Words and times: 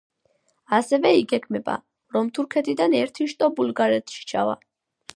ასევე 0.77 1.11
იგეგმება, 1.17 1.77
რომ 2.17 2.33
თურქეთიდან 2.39 2.99
ერთი 3.05 3.31
შტო 3.35 3.55
ბულგარეთში 3.61 4.29
ჩავა. 4.35 4.61